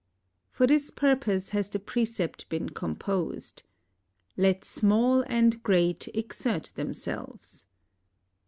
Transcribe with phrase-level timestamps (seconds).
[0.49, 3.61] For this purpose has the precept been composed:—"
[4.35, 7.67] Let small and great exert themselves."